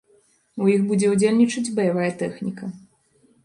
[0.65, 2.75] У іх будзе ўдзельнічаць баявая тэхніка.